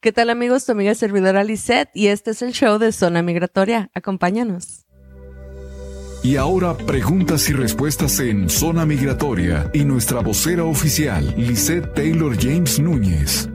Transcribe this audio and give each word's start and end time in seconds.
¿Qué 0.00 0.12
tal 0.12 0.30
amigos? 0.30 0.64
Tu 0.64 0.70
amiga 0.70 0.94
servidora 0.94 1.42
Lisette 1.42 1.90
y 1.92 2.06
este 2.06 2.30
es 2.30 2.40
el 2.42 2.52
show 2.52 2.78
de 2.78 2.92
Zona 2.92 3.20
Migratoria. 3.20 3.90
Acompáñanos. 3.94 4.86
Y 6.22 6.36
ahora 6.36 6.76
preguntas 6.76 7.48
y 7.50 7.52
respuestas 7.52 8.20
en 8.20 8.48
Zona 8.48 8.86
Migratoria 8.86 9.68
y 9.74 9.84
nuestra 9.84 10.20
vocera 10.20 10.62
oficial, 10.62 11.34
Lisette 11.36 11.94
Taylor 11.94 12.36
James 12.40 12.78
Núñez. 12.78 13.48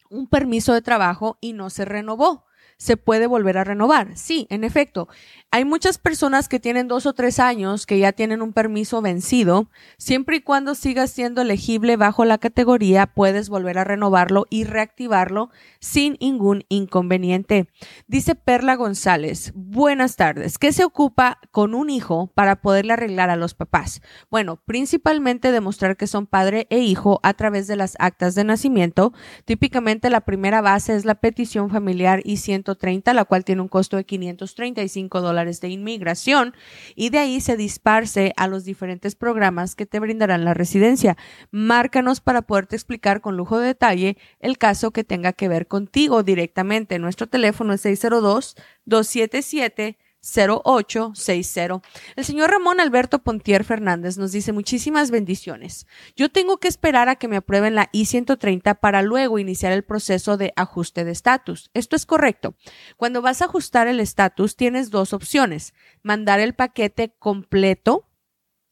un 0.09 0.27
permiso 0.27 0.73
de 0.73 0.81
trabajo 0.81 1.37
y 1.41 1.53
no 1.53 1.69
se 1.69 1.85
renovó? 1.85 2.48
Se 2.79 2.95
puede 2.95 3.27
volver 3.27 3.57
a 3.57 3.65
renovar. 3.65 4.15
Sí, 4.15 4.47
en 4.49 4.63
efecto, 4.63 5.09
hay 5.51 5.65
muchas 5.65 5.97
personas 5.97 6.47
que 6.47 6.61
tienen 6.61 6.87
dos 6.87 7.05
o 7.05 7.13
tres 7.13 7.39
años 7.39 7.85
que 7.85 7.99
ya 7.99 8.13
tienen 8.13 8.41
un 8.41 8.53
permiso 8.53 9.01
vencido. 9.01 9.69
Siempre 9.97 10.37
y 10.37 10.41
cuando 10.41 10.75
sigas 10.75 11.11
siendo 11.11 11.41
elegible 11.41 11.97
bajo 11.97 12.23
la 12.23 12.37
categoría, 12.37 13.07
puedes 13.07 13.49
volver 13.49 13.79
a 13.79 13.83
renovarlo 13.83 14.45
y 14.49 14.63
reactivarlo 14.63 15.49
sin 15.81 16.17
ningún 16.21 16.63
inconveniente. 16.69 17.67
Dice 18.07 18.35
Perla 18.35 18.75
González, 18.75 19.51
buenas 19.55 20.15
tardes. 20.15 20.57
¿Qué 20.57 20.71
se 20.71 20.85
ocupa 20.85 21.39
con 21.51 21.75
un 21.75 21.89
hijo 21.89 22.31
para 22.33 22.61
poderle 22.61 22.93
arreglar 22.93 23.29
a 23.29 23.35
los 23.35 23.55
papás? 23.55 24.01
Bueno, 24.31 24.61
principalmente 24.65 25.51
demostrar 25.51 25.97
que 25.97 26.07
son 26.07 26.27
padre 26.27 26.67
e 26.69 26.79
hijo 26.79 27.19
a 27.23 27.33
través 27.33 27.67
de 27.67 27.75
las 27.75 27.97
actas 27.99 28.35
de 28.35 28.45
nacimiento. 28.45 29.11
Típicamente 29.43 30.09
la 30.09 30.21
primera 30.21 30.61
base 30.61 30.95
es 30.95 31.03
la 31.03 31.15
petición 31.15 31.69
familiar 31.69 32.21
y 32.23 32.37
130, 32.75 33.13
la 33.13 33.25
cual 33.25 33.43
tiene 33.43 33.61
un 33.61 33.67
costo 33.67 33.97
de 33.97 34.03
535 34.03 35.21
dólares 35.21 35.61
de 35.61 35.69
inmigración 35.69 36.53
y 36.95 37.09
de 37.09 37.19
ahí 37.19 37.41
se 37.41 37.57
disparce 37.57 38.33
a 38.37 38.47
los 38.47 38.65
diferentes 38.65 39.15
programas 39.15 39.75
que 39.75 39.85
te 39.85 39.99
brindarán 39.99 40.45
la 40.45 40.53
residencia. 40.53 41.17
Márcanos 41.51 42.21
para 42.21 42.41
poderte 42.41 42.75
explicar 42.75 43.21
con 43.21 43.37
lujo 43.37 43.59
de 43.59 43.67
detalle 43.67 44.17
el 44.39 44.57
caso 44.57 44.91
que 44.91 45.03
tenga 45.03 45.33
que 45.33 45.47
ver 45.47 45.67
contigo 45.67 46.23
directamente. 46.23 46.99
Nuestro 46.99 47.27
teléfono 47.27 47.73
es 47.73 47.81
602 47.81 48.55
277 48.85 49.97
0860. 50.21 51.81
El 52.15 52.25
señor 52.25 52.51
Ramón 52.51 52.79
Alberto 52.79 53.19
Pontier 53.19 53.63
Fernández 53.63 54.17
nos 54.17 54.31
dice 54.31 54.51
muchísimas 54.51 55.11
bendiciones. 55.11 55.87
Yo 56.15 56.29
tengo 56.29 56.57
que 56.57 56.67
esperar 56.67 57.09
a 57.09 57.15
que 57.15 57.27
me 57.27 57.37
aprueben 57.37 57.75
la 57.75 57.89
I-130 57.91 58.79
para 58.79 59.01
luego 59.01 59.39
iniciar 59.39 59.71
el 59.71 59.83
proceso 59.83 60.37
de 60.37 60.53
ajuste 60.55 61.03
de 61.03 61.11
estatus. 61.11 61.69
Esto 61.73 61.95
es 61.95 62.05
correcto. 62.05 62.55
Cuando 62.97 63.21
vas 63.21 63.41
a 63.41 63.45
ajustar 63.45 63.87
el 63.87 63.99
estatus 63.99 64.55
tienes 64.55 64.89
dos 64.89 65.13
opciones. 65.13 65.73
Mandar 66.03 66.39
el 66.39 66.53
paquete 66.53 67.15
completo 67.17 68.05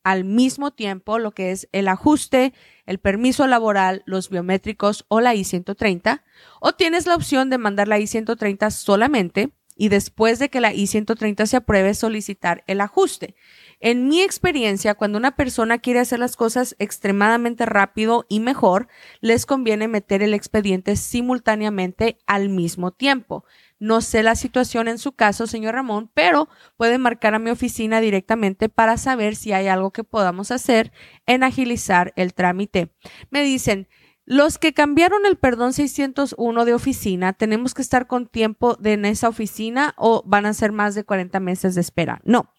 al 0.08 0.24
mismo 0.24 0.72
tiempo 0.72 1.20
lo 1.20 1.32
que 1.32 1.52
es 1.52 1.68
el 1.74 1.90
ajuste, 1.90 2.54
el 2.86 2.98
permiso 2.98 3.46
laboral, 3.46 4.04
los 4.06 4.30
biométricos 4.30 5.04
o 5.10 5.20
la 5.20 5.36
I-130, 5.36 6.24
o 6.62 6.72
tienes 6.72 7.08
la 7.08 7.16
opción 7.16 7.50
de 7.50 7.58
mandar 7.58 7.90
la 7.90 8.00
I-130 8.00 8.72
solamente 8.72 9.52
y 9.78 9.90
después 9.90 10.40
de 10.40 10.50
que 10.50 10.62
la 10.62 10.74
I-130 10.74 11.46
se 11.46 11.58
apruebe 11.58 11.94
solicitar 11.94 12.64
el 12.68 12.82
ajuste. 12.82 13.36
En 13.80 14.08
mi 14.08 14.22
experiencia, 14.22 14.96
cuando 14.96 15.20
una 15.20 15.36
persona 15.36 15.78
quiere 15.78 16.00
hacer 16.00 16.18
las 16.18 16.36
cosas 16.36 16.76
extremadamente 16.80 17.66
rápido 17.66 18.26
y 18.28 18.40
mejor, 18.40 18.88
les 19.22 19.46
conviene 19.46 19.88
meter 19.88 20.24
el 20.24 20.34
expediente 20.34 20.96
simultáneamente 20.96 22.18
al 22.26 22.50
mismo 22.50 22.92
tiempo. 22.92 23.46
No 23.80 24.02
sé 24.02 24.24
la 24.24 24.36
situación 24.36 24.88
en 24.88 24.98
su 24.98 25.12
caso, 25.12 25.46
señor 25.46 25.76
Ramón, 25.76 26.10
pero 26.16 26.50
puede 26.78 26.98
marcar 26.98 27.36
a 27.36 27.40
mi 27.40 27.52
oficina 27.52 28.02
directamente 28.02 28.70
para 28.70 28.98
saber 28.98 29.36
si 29.36 29.54
hay 29.54 29.68
algo 29.68 29.92
que 29.92 30.04
podamos 30.04 30.50
hacer 30.50 30.92
en 31.28 31.44
agilizar 31.44 32.14
el 32.16 32.34
trámite. 32.34 32.90
Me 33.30 33.44
dicen, 33.44 33.88
los 34.30 34.58
que 34.58 34.74
cambiaron 34.74 35.26
el 35.26 35.38
perdón 35.38 35.72
601 35.72 36.66
de 36.66 36.74
oficina, 36.74 37.32
¿tenemos 37.32 37.74
que 37.74 37.82
estar 37.82 38.08
con 38.08 38.28
tiempo 38.28 38.76
de 38.76 38.92
en 38.92 39.06
esa 39.06 39.30
oficina 39.30 39.94
o 39.96 40.22
van 40.26 40.46
a 40.46 40.54
ser 40.54 40.74
más 40.74 40.96
de 40.96 41.06
40 41.06 41.40
meses 41.40 41.76
de 41.76 41.82
espera? 41.82 42.20
No. 42.26 42.52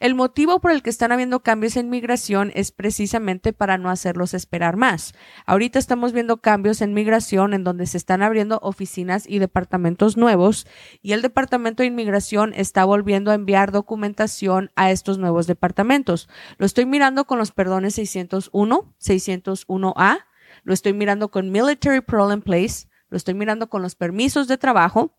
El 0.00 0.16
motivo 0.16 0.58
por 0.58 0.72
el 0.72 0.82
que 0.82 0.90
están 0.90 1.12
habiendo 1.12 1.44
cambios 1.44 1.76
en 1.76 1.90
migración 1.90 2.50
es 2.56 2.72
precisamente 2.72 3.52
para 3.52 3.78
no 3.78 3.88
hacerlos 3.88 4.34
esperar 4.34 4.76
más. 4.76 5.14
Ahorita 5.46 5.78
estamos 5.78 6.12
viendo 6.12 6.38
cambios 6.38 6.82
en 6.82 6.92
migración 6.92 7.54
en 7.54 7.62
donde 7.62 7.86
se 7.86 7.98
están 7.98 8.20
abriendo 8.20 8.58
oficinas 8.60 9.24
y 9.28 9.38
departamentos 9.38 10.16
nuevos 10.16 10.66
y 11.02 11.12
el 11.12 11.22
Departamento 11.22 11.84
de 11.84 11.86
Inmigración 11.86 12.52
está 12.56 12.84
volviendo 12.84 13.30
a 13.30 13.34
enviar 13.34 13.70
documentación 13.70 14.72
a 14.74 14.90
estos 14.90 15.18
nuevos 15.18 15.46
departamentos. 15.46 16.28
Lo 16.58 16.66
estoy 16.66 16.84
mirando 16.84 17.26
con 17.26 17.38
los 17.38 17.52
perdones 17.52 17.94
601, 17.94 18.92
601A 19.00 20.24
lo 20.62 20.74
estoy 20.74 20.92
mirando 20.92 21.30
con 21.30 21.50
Military 21.50 22.00
Parole 22.00 22.34
in 22.34 22.42
Place, 22.42 22.88
lo 23.08 23.16
estoy 23.16 23.34
mirando 23.34 23.68
con 23.68 23.82
los 23.82 23.94
permisos 23.94 24.48
de 24.48 24.58
trabajo 24.58 25.14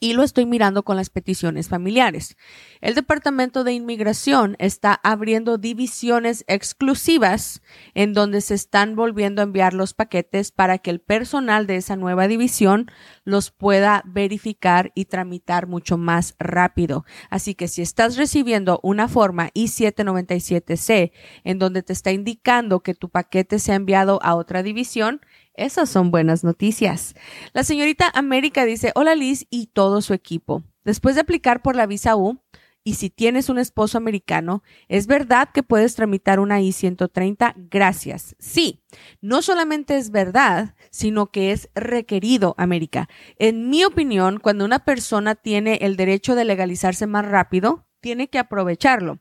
y 0.00 0.12
lo 0.12 0.22
estoy 0.22 0.46
mirando 0.46 0.84
con 0.84 0.96
las 0.96 1.10
peticiones 1.10 1.68
familiares. 1.68 2.36
El 2.80 2.94
Departamento 2.94 3.64
de 3.64 3.72
Inmigración 3.72 4.56
está 4.58 4.98
abriendo 5.02 5.58
divisiones 5.58 6.44
exclusivas 6.46 7.62
en 7.94 8.12
donde 8.12 8.40
se 8.40 8.54
están 8.54 8.94
volviendo 8.94 9.42
a 9.42 9.44
enviar 9.44 9.74
los 9.74 9.94
paquetes 9.94 10.52
para 10.52 10.78
que 10.78 10.90
el 10.90 11.00
personal 11.00 11.66
de 11.66 11.76
esa 11.76 11.96
nueva 11.96 12.28
división 12.28 12.90
los 13.24 13.50
pueda 13.50 14.02
verificar 14.06 14.92
y 14.94 15.06
tramitar 15.06 15.66
mucho 15.66 15.98
más 15.98 16.34
rápido. 16.38 17.04
Así 17.30 17.54
que 17.54 17.68
si 17.68 17.82
estás 17.82 18.16
recibiendo 18.16 18.80
una 18.82 19.08
forma 19.08 19.50
I-797C 19.54 21.12
en 21.44 21.58
donde 21.58 21.82
te 21.82 21.92
está 21.92 22.12
indicando 22.12 22.80
que 22.80 22.94
tu 22.94 23.08
paquete 23.08 23.58
se 23.58 23.72
ha 23.72 23.76
enviado 23.76 24.20
a 24.22 24.34
otra 24.34 24.62
división, 24.62 25.20
esas 25.58 25.90
son 25.90 26.10
buenas 26.10 26.44
noticias. 26.44 27.14
La 27.52 27.64
señorita 27.64 28.10
América 28.14 28.64
dice, 28.64 28.92
hola 28.94 29.14
Liz 29.14 29.46
y 29.50 29.66
todo 29.66 30.00
su 30.00 30.14
equipo. 30.14 30.62
Después 30.84 31.16
de 31.16 31.20
aplicar 31.20 31.60
por 31.60 31.76
la 31.76 31.86
visa 31.86 32.16
U, 32.16 32.40
y 32.84 32.94
si 32.94 33.10
tienes 33.10 33.50
un 33.50 33.58
esposo 33.58 33.98
americano, 33.98 34.62
¿es 34.88 35.06
verdad 35.06 35.50
que 35.52 35.62
puedes 35.62 35.94
tramitar 35.94 36.40
una 36.40 36.62
I-130? 36.62 37.52
Gracias. 37.70 38.34
Sí, 38.38 38.82
no 39.20 39.42
solamente 39.42 39.98
es 39.98 40.10
verdad, 40.10 40.74
sino 40.90 41.26
que 41.26 41.52
es 41.52 41.68
requerido, 41.74 42.54
América. 42.56 43.08
En 43.36 43.68
mi 43.68 43.84
opinión, 43.84 44.38
cuando 44.38 44.64
una 44.64 44.86
persona 44.86 45.34
tiene 45.34 45.80
el 45.82 45.96
derecho 45.96 46.34
de 46.34 46.46
legalizarse 46.46 47.06
más 47.06 47.26
rápido, 47.26 47.84
tiene 48.00 48.28
que 48.28 48.38
aprovecharlo. 48.38 49.18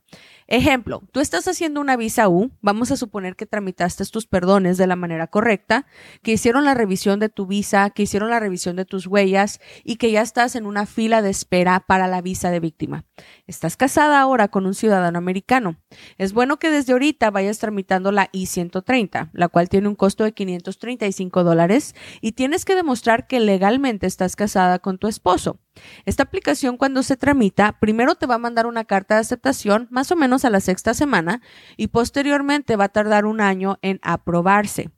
Ejemplo, 0.49 1.03
tú 1.11 1.19
estás 1.19 1.45
haciendo 1.49 1.81
una 1.81 1.97
visa 1.97 2.29
U, 2.29 2.51
vamos 2.61 2.91
a 2.91 2.95
suponer 2.95 3.35
que 3.35 3.45
tramitaste 3.45 4.05
tus 4.05 4.27
perdones 4.27 4.77
de 4.77 4.87
la 4.87 4.95
manera 4.95 5.27
correcta, 5.27 5.85
que 6.21 6.31
hicieron 6.31 6.63
la 6.63 6.73
revisión 6.73 7.19
de 7.19 7.27
tu 7.27 7.47
visa, 7.47 7.89
que 7.89 8.03
hicieron 8.03 8.29
la 8.29 8.39
revisión 8.39 8.77
de 8.77 8.85
tus 8.85 9.07
huellas 9.07 9.59
y 9.83 9.97
que 9.97 10.09
ya 10.09 10.21
estás 10.21 10.55
en 10.55 10.65
una 10.65 10.85
fila 10.85 11.21
de 11.21 11.31
espera 11.31 11.81
para 11.81 12.07
la 12.07 12.21
visa 12.21 12.49
de 12.49 12.61
víctima. 12.61 13.03
Estás 13.45 13.75
casada 13.75 14.21
ahora 14.21 14.47
con 14.47 14.65
un 14.65 14.73
ciudadano 14.73 15.17
americano. 15.17 15.81
Es 16.17 16.31
bueno 16.31 16.59
que 16.59 16.71
desde 16.71 16.93
ahorita 16.93 17.29
vayas 17.29 17.59
tramitando 17.59 18.13
la 18.13 18.29
I-130, 18.31 19.31
la 19.33 19.49
cual 19.49 19.67
tiene 19.67 19.89
un 19.89 19.95
costo 19.95 20.23
de 20.23 20.31
535 20.31 21.43
dólares 21.43 21.93
y 22.21 22.31
tienes 22.31 22.63
que 22.63 22.75
demostrar 22.75 23.27
que 23.27 23.41
legalmente 23.41 24.07
estás 24.07 24.37
casada 24.37 24.79
con 24.79 24.97
tu 24.97 25.09
esposo. 25.09 25.59
Esta 26.05 26.23
aplicación 26.23 26.77
cuando 26.77 27.03
se 27.03 27.17
tramita, 27.17 27.77
primero 27.79 28.15
te 28.15 28.25
va 28.25 28.35
a 28.35 28.39
mandar 28.39 28.65
una 28.65 28.85
carta 28.85 29.15
de 29.15 29.21
aceptación 29.21 29.87
más 29.97 30.11
o 30.11 30.15
menos 30.15 30.45
a 30.45 30.51
la 30.51 30.59
sexta 30.59 30.93
semana 30.93 31.41
y 31.75 31.87
posteriormente 31.87 32.75
va 32.75 32.83
a 32.83 32.89
tardar 32.89 33.25
un 33.25 33.41
año 33.41 33.79
en 33.81 33.99
aprobarse. 34.03 34.91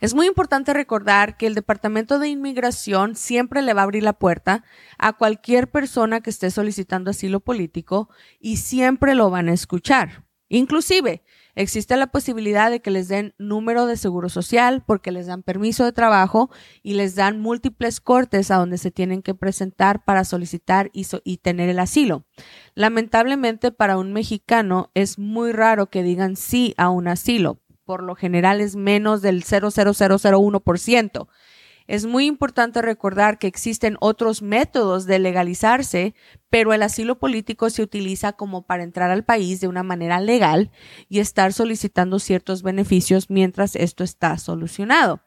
Es 0.00 0.14
muy 0.14 0.26
importante 0.26 0.72
recordar 0.72 1.36
que 1.36 1.46
el 1.46 1.54
Departamento 1.54 2.18
de 2.18 2.28
Inmigración 2.28 3.16
siempre 3.16 3.62
le 3.62 3.74
va 3.74 3.82
a 3.82 3.84
abrir 3.84 4.02
la 4.02 4.14
puerta 4.14 4.64
a 4.98 5.12
cualquier 5.12 5.70
persona 5.70 6.20
que 6.20 6.30
esté 6.30 6.50
solicitando 6.50 7.10
asilo 7.10 7.40
político 7.40 8.08
y 8.40 8.58
siempre 8.58 9.14
lo 9.14 9.30
van 9.30 9.48
a 9.48 9.52
escuchar. 9.52 10.24
Inclusive, 10.54 11.22
existe 11.54 11.96
la 11.96 12.08
posibilidad 12.08 12.70
de 12.70 12.80
que 12.80 12.90
les 12.90 13.08
den 13.08 13.34
número 13.38 13.86
de 13.86 13.96
seguro 13.96 14.28
social 14.28 14.84
porque 14.86 15.10
les 15.10 15.26
dan 15.26 15.42
permiso 15.42 15.82
de 15.86 15.92
trabajo 15.92 16.50
y 16.82 16.92
les 16.92 17.14
dan 17.14 17.40
múltiples 17.40 18.02
cortes 18.02 18.50
a 18.50 18.56
donde 18.56 18.76
se 18.76 18.90
tienen 18.90 19.22
que 19.22 19.34
presentar 19.34 20.04
para 20.04 20.24
solicitar 20.24 20.90
y, 20.92 21.06
y 21.24 21.38
tener 21.38 21.70
el 21.70 21.78
asilo. 21.78 22.26
Lamentablemente 22.74 23.72
para 23.72 23.96
un 23.96 24.12
mexicano 24.12 24.90
es 24.92 25.18
muy 25.18 25.52
raro 25.52 25.88
que 25.88 26.02
digan 26.02 26.36
sí 26.36 26.74
a 26.76 26.90
un 26.90 27.08
asilo. 27.08 27.61
Por 27.92 28.04
lo 28.04 28.14
general 28.14 28.62
es 28.62 28.74
menos 28.74 29.20
del 29.20 29.44
00001%. 29.44 31.28
Es 31.86 32.06
muy 32.06 32.24
importante 32.24 32.80
recordar 32.80 33.38
que 33.38 33.46
existen 33.46 33.98
otros 34.00 34.40
métodos 34.40 35.04
de 35.04 35.18
legalizarse, 35.18 36.14
pero 36.48 36.72
el 36.72 36.82
asilo 36.82 37.18
político 37.18 37.68
se 37.68 37.82
utiliza 37.82 38.32
como 38.32 38.62
para 38.64 38.82
entrar 38.82 39.10
al 39.10 39.26
país 39.26 39.60
de 39.60 39.68
una 39.68 39.82
manera 39.82 40.20
legal 40.20 40.70
y 41.10 41.18
estar 41.18 41.52
solicitando 41.52 42.18
ciertos 42.18 42.62
beneficios 42.62 43.28
mientras 43.28 43.76
esto 43.76 44.04
está 44.04 44.38
solucionado. 44.38 45.20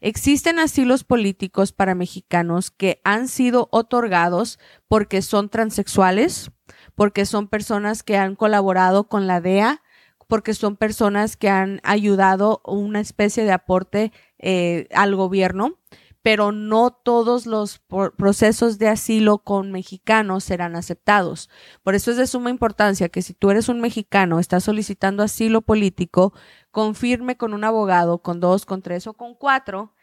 Existen 0.00 0.58
asilos 0.58 1.04
políticos 1.04 1.70
para 1.70 1.94
mexicanos 1.94 2.72
que 2.72 3.00
han 3.04 3.28
sido 3.28 3.68
otorgados 3.70 4.58
porque 4.88 5.22
son 5.22 5.50
transexuales, 5.50 6.50
porque 6.96 7.26
son 7.26 7.46
personas 7.46 8.02
que 8.02 8.16
han 8.16 8.34
colaborado 8.34 9.06
con 9.06 9.28
la 9.28 9.40
DEA, 9.40 9.82
porque 10.28 10.54
son 10.54 10.76
personas 10.76 11.36
que 11.36 11.48
han 11.48 11.80
ayudado 11.82 12.60
una 12.64 13.00
especie 13.00 13.44
de 13.44 13.52
aporte 13.52 14.12
eh, 14.38 14.86
al 14.94 15.16
gobierno, 15.16 15.78
pero 16.22 16.52
no 16.52 16.90
todos 16.90 17.46
los 17.46 17.80
procesos 18.16 18.78
de 18.78 18.88
asilo 18.88 19.38
con 19.38 19.72
mexicanos 19.72 20.44
serán 20.44 20.76
aceptados. 20.76 21.48
Por 21.82 21.94
eso 21.94 22.10
es 22.10 22.18
de 22.18 22.26
suma 22.26 22.50
importancia 22.50 23.08
que 23.08 23.22
si 23.22 23.32
tú 23.32 23.50
eres 23.50 23.68
un 23.68 23.80
mexicano, 23.80 24.38
estás 24.38 24.64
solicitando 24.64 25.22
asilo 25.22 25.62
político, 25.62 26.34
confirme 26.70 27.36
con 27.36 27.54
un 27.54 27.64
abogado, 27.64 28.18
con 28.20 28.40
dos, 28.40 28.66
con 28.66 28.82
tres 28.82 29.06
o 29.06 29.14
con 29.14 29.34
cuatro, 29.34 29.94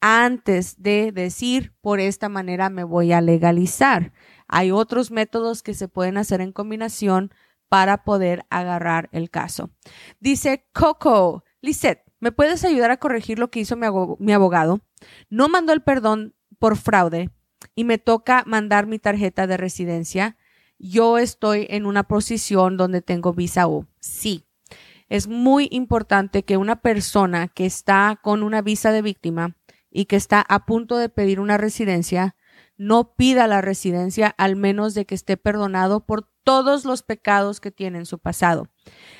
antes 0.00 0.82
de 0.82 1.12
decir, 1.12 1.74
por 1.80 2.00
esta 2.00 2.28
manera 2.28 2.70
me 2.70 2.84
voy 2.84 3.12
a 3.12 3.20
legalizar. 3.20 4.12
Hay 4.48 4.70
otros 4.70 5.10
métodos 5.10 5.62
que 5.62 5.74
se 5.74 5.88
pueden 5.88 6.16
hacer 6.16 6.40
en 6.40 6.52
combinación 6.52 7.30
para 7.74 8.04
poder 8.04 8.46
agarrar 8.50 9.08
el 9.10 9.30
caso. 9.30 9.70
Dice 10.20 10.64
Coco, 10.72 11.42
Lisette, 11.60 12.04
¿me 12.20 12.30
puedes 12.30 12.64
ayudar 12.64 12.92
a 12.92 12.98
corregir 12.98 13.40
lo 13.40 13.50
que 13.50 13.58
hizo 13.58 13.74
mi 13.76 14.32
abogado? 14.32 14.80
No 15.28 15.48
mandó 15.48 15.72
el 15.72 15.82
perdón 15.82 16.36
por 16.60 16.76
fraude 16.76 17.30
y 17.74 17.82
me 17.82 17.98
toca 17.98 18.44
mandar 18.46 18.86
mi 18.86 19.00
tarjeta 19.00 19.48
de 19.48 19.56
residencia. 19.56 20.36
Yo 20.78 21.18
estoy 21.18 21.66
en 21.68 21.84
una 21.84 22.04
posición 22.04 22.76
donde 22.76 23.02
tengo 23.02 23.32
visa 23.32 23.66
U. 23.66 23.88
Sí. 23.98 24.46
Es 25.08 25.26
muy 25.26 25.66
importante 25.72 26.44
que 26.44 26.56
una 26.56 26.80
persona 26.80 27.48
que 27.48 27.66
está 27.66 28.20
con 28.22 28.44
una 28.44 28.62
visa 28.62 28.92
de 28.92 29.02
víctima 29.02 29.56
y 29.90 30.04
que 30.04 30.14
está 30.14 30.40
a 30.48 30.64
punto 30.64 30.96
de 30.96 31.08
pedir 31.08 31.40
una 31.40 31.58
residencia 31.58 32.36
no 32.76 33.14
pida 33.14 33.46
la 33.46 33.60
residencia 33.60 34.34
al 34.38 34.56
menos 34.56 34.94
de 34.94 35.06
que 35.06 35.14
esté 35.14 35.36
perdonado 35.36 36.04
por 36.04 36.28
todos 36.44 36.84
los 36.84 37.02
pecados 37.02 37.60
que 37.60 37.70
tiene 37.70 37.98
en 37.98 38.06
su 38.06 38.18
pasado. 38.18 38.68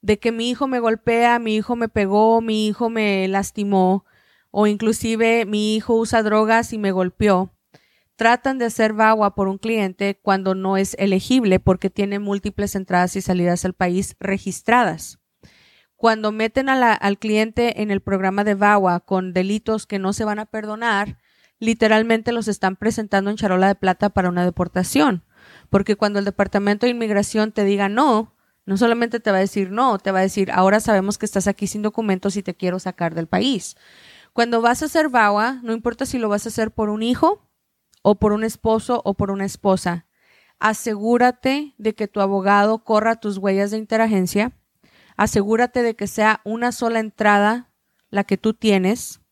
de 0.00 0.18
que 0.18 0.32
mi 0.32 0.50
hijo 0.50 0.66
me 0.66 0.80
golpea, 0.80 1.38
mi 1.38 1.56
hijo 1.56 1.76
me 1.76 1.88
pegó, 1.88 2.40
mi 2.40 2.66
hijo 2.66 2.90
me 2.90 3.26
lastimó, 3.28 4.04
o 4.50 4.66
inclusive 4.66 5.46
mi 5.46 5.76
hijo 5.76 5.94
usa 5.94 6.22
drogas 6.22 6.72
y 6.72 6.78
me 6.78 6.92
golpeó, 6.92 7.53
tratan 8.16 8.58
de 8.58 8.66
hacer 8.66 8.92
VAWA 8.92 9.34
por 9.34 9.48
un 9.48 9.58
cliente 9.58 10.18
cuando 10.22 10.54
no 10.54 10.76
es 10.76 10.94
elegible 10.98 11.60
porque 11.60 11.90
tiene 11.90 12.18
múltiples 12.18 12.74
entradas 12.74 13.16
y 13.16 13.20
salidas 13.20 13.64
al 13.64 13.74
país 13.74 14.16
registradas. 14.20 15.18
cuando 15.96 16.32
meten 16.32 16.68
al 16.68 17.18
cliente 17.18 17.80
en 17.80 17.90
el 17.90 18.02
programa 18.02 18.44
de 18.44 18.54
VAWA 18.54 19.00
con 19.00 19.32
delitos 19.32 19.86
que 19.86 19.98
no 19.98 20.12
se 20.12 20.24
van 20.24 20.38
a 20.38 20.44
perdonar, 20.44 21.16
literalmente 21.60 22.30
los 22.30 22.46
están 22.46 22.76
presentando 22.76 23.30
en 23.30 23.36
charola 23.36 23.68
de 23.68 23.74
plata 23.74 24.10
para 24.10 24.28
una 24.28 24.44
deportación. 24.44 25.24
Porque 25.70 25.96
cuando 25.96 26.18
el 26.18 26.26
Departamento 26.26 26.84
de 26.84 26.90
Inmigración 26.90 27.52
te 27.52 27.64
diga 27.64 27.88
no, 27.88 28.34
no 28.66 28.76
solamente 28.76 29.18
te 29.18 29.30
va 29.30 29.38
a 29.38 29.40
decir 29.40 29.70
no, 29.70 29.98
te 29.98 30.10
va 30.10 30.18
a 30.18 30.22
decir 30.22 30.50
ahora 30.52 30.80
sabemos 30.80 31.16
que 31.16 31.24
estás 31.24 31.46
aquí 31.46 31.66
sin 31.66 31.80
documentos 31.80 32.36
y 32.36 32.42
te 32.42 32.54
quiero 32.54 32.78
sacar 32.78 33.14
del 33.14 33.26
país. 33.26 33.76
Cuando 34.34 34.60
vas 34.60 34.82
a 34.82 34.86
hacer 34.86 35.08
VAWA, 35.08 35.60
no 35.62 35.72
importa 35.72 36.04
si 36.04 36.18
lo 36.18 36.28
vas 36.28 36.44
a 36.44 36.50
hacer 36.50 36.70
por 36.70 36.90
un 36.90 37.02
hijo 37.02 37.48
o 38.06 38.16
por 38.16 38.34
un 38.34 38.44
esposo 38.44 39.00
o 39.06 39.14
por 39.14 39.30
una 39.30 39.46
esposa, 39.46 40.04
asegúrate 40.58 41.72
de 41.78 41.94
que 41.94 42.06
tu 42.06 42.20
abogado 42.20 42.84
corra 42.84 43.16
tus 43.16 43.38
huellas 43.38 43.70
de 43.70 43.78
interagencia, 43.78 44.52
asegúrate 45.16 45.82
de 45.82 45.96
que 45.96 46.06
sea 46.06 46.42
una 46.44 46.70
sola 46.70 47.00
entrada 47.00 47.72
la 48.10 48.24
que 48.24 48.36
tú 48.36 48.52
tienes, 48.52 49.22